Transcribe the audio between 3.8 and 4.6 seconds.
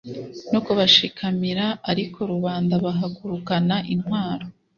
intwaro